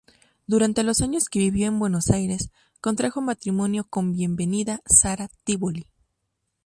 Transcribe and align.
Durante 0.47 0.81
los 0.81 1.01
años 1.01 1.25
que 1.29 1.37
vivió 1.37 1.67
en 1.67 1.77
Buenos 1.77 2.09
Aires, 2.09 2.49
contrajo 2.81 3.21
matrimonio 3.21 3.83
con 3.83 4.13
Bienvenida 4.13 4.81
Sara 4.87 5.27
Tívoli. 5.43 5.85